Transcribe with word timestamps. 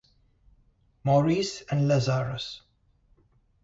Maurice 1.03 1.61
and 1.69 1.87
Lazarus. 1.87 2.63